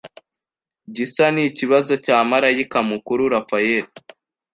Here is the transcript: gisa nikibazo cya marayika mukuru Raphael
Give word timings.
gisa 0.95 1.25
nikibazo 1.33 1.93
cya 2.05 2.17
marayika 2.29 2.77
mukuru 2.89 3.21
Raphael 3.33 3.85